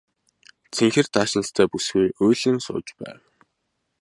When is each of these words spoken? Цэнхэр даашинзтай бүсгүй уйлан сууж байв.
Цэнхэр 0.73 1.07
даашинзтай 1.13 1.67
бүсгүй 1.71 2.07
уйлан 2.23 2.57
сууж 2.65 2.87
байв. 2.99 3.19